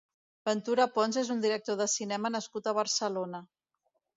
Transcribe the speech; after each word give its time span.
Ventura 0.49 0.87
Pons 0.95 1.19
és 1.23 1.29
un 1.35 1.43
director 1.45 1.79
de 1.83 1.87
cinema 1.97 2.33
nascut 2.37 2.71
a 2.73 2.77
Barcelona. 2.81 3.47